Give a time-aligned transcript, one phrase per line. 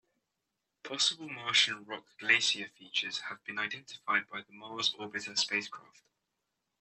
[0.81, 6.01] Possible Martian rock glacier features have been identified by the Mars Orbiter spacecraft.